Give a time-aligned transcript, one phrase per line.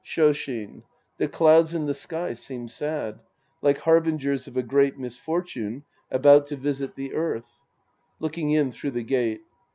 [0.03, 0.81] Shoshin.
[1.19, 3.19] The clouds in the sky seem sad.
[3.61, 7.59] Like harbingers of a great misfortune about to visit the earth.
[8.19, 9.41] {Looking in through the gate.)